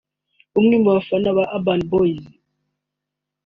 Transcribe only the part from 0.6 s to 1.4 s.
mu bafana